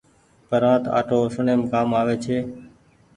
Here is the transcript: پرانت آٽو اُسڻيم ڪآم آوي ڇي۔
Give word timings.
پرانت 0.49 0.83
آٽو 0.97 1.17
اُسڻيم 1.27 1.61
ڪآم 1.71 1.89
آوي 2.01 2.15
ڇي۔ 2.23 2.37